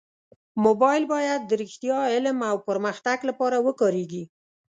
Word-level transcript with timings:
موبایل 0.65 1.03
باید 1.13 1.41
د 1.45 1.51
رښتیا، 1.63 1.99
علم 2.13 2.37
او 2.51 2.57
پرمختګ 2.69 3.17
لپاره 3.29 3.57
وکارېږي. 3.67 4.23